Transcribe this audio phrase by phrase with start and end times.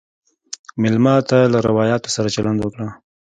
[0.81, 2.87] مېلمه ته له روایاتو سره چلند وکړه.